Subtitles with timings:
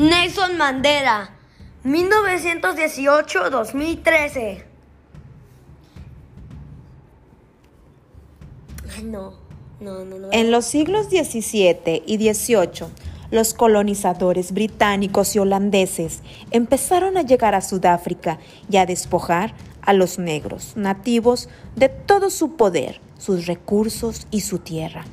[0.00, 1.30] Nelson Mandela,
[1.84, 4.64] 1918-2013.
[8.96, 9.34] Ay, no,
[9.78, 10.28] no, no, no.
[10.32, 12.86] En los siglos XVII y XVIII,
[13.30, 18.38] los colonizadores británicos y holandeses empezaron a llegar a Sudáfrica
[18.70, 24.60] y a despojar a los negros nativos de todo su poder, sus recursos y su
[24.60, 25.04] tierra.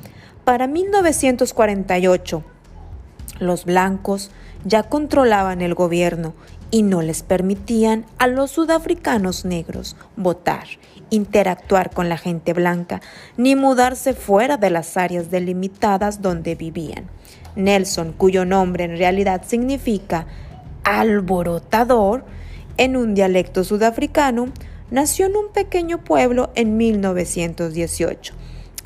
[0.45, 2.41] Para 1948,
[3.39, 4.31] los blancos
[4.65, 6.33] ya controlaban el gobierno
[6.71, 10.65] y no les permitían a los sudafricanos negros votar,
[11.09, 13.01] interactuar con la gente blanca,
[13.37, 17.05] ni mudarse fuera de las áreas delimitadas donde vivían.
[17.55, 20.27] Nelson, cuyo nombre en realidad significa
[20.83, 22.25] alborotador,
[22.77, 24.49] en un dialecto sudafricano,
[24.91, 28.33] nació en un pequeño pueblo en 1918.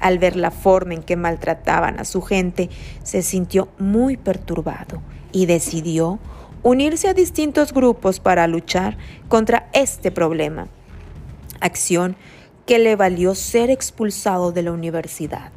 [0.02, 2.70] Al ver la forma en que maltrataban a su gente,
[3.04, 5.02] se sintió muy perturbado
[5.32, 6.20] y decidió
[6.64, 8.98] unirse a distintos grupos para luchar
[9.30, 10.68] contra este problema,
[11.60, 12.16] acción
[12.66, 15.52] que le valió ser expulsado de la universidad.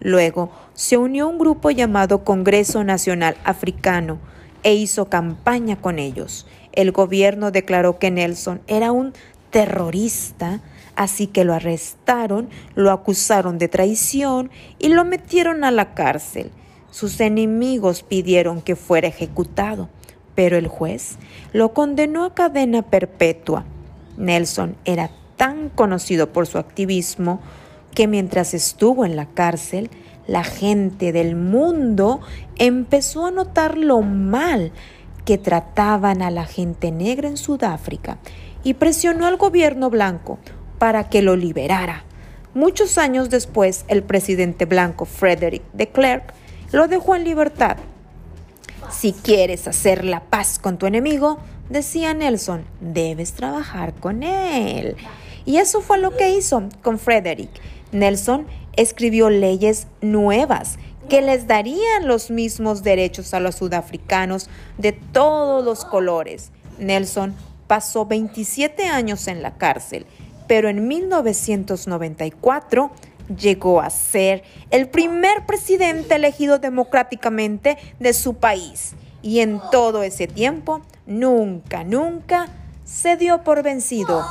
[0.00, 4.18] Luego se unió a un grupo llamado Congreso Nacional Africano
[4.62, 6.46] e hizo campaña con ellos.
[6.72, 9.12] El gobierno declaró que Nelson era un
[9.50, 10.60] terrorista,
[10.96, 16.50] así que lo arrestaron, lo acusaron de traición y lo metieron a la cárcel.
[16.90, 19.88] Sus enemigos pidieron que fuera ejecutado,
[20.34, 21.16] pero el juez
[21.52, 23.64] lo condenó a cadena perpetua.
[24.16, 27.40] Nelson era tan conocido por su activismo
[27.94, 29.90] que mientras estuvo en la cárcel,
[30.26, 32.20] la gente del mundo
[32.56, 34.72] empezó a notar lo mal
[35.24, 38.18] que trataban a la gente negra en Sudáfrica
[38.62, 40.38] y presionó al gobierno blanco
[40.78, 42.04] para que lo liberara.
[42.54, 46.34] Muchos años después, el presidente blanco Frederick de Klerk
[46.72, 47.76] lo dejó en libertad.
[48.90, 54.96] Si quieres hacer la paz con tu enemigo, decía Nelson, debes trabajar con él.
[55.44, 57.50] Y eso fue lo que hizo con Frederick.
[57.92, 58.46] Nelson
[58.76, 60.78] escribió leyes nuevas
[61.08, 66.50] que les darían los mismos derechos a los sudafricanos de todos los colores.
[66.78, 67.34] Nelson
[67.66, 70.06] pasó 27 años en la cárcel,
[70.48, 72.90] pero en 1994
[73.36, 78.94] llegó a ser el primer presidente elegido democráticamente de su país.
[79.22, 82.48] Y en todo ese tiempo, nunca, nunca
[82.84, 84.26] se dio por vencido.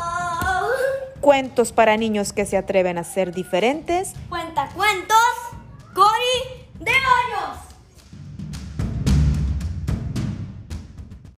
[1.22, 4.14] Cuentos para niños que se atreven a ser diferentes.
[4.30, 5.27] Cuenta cuentos.